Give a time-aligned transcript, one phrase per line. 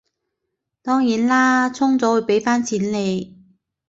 [0.81, 3.37] 當然啦，充咗會畀返錢你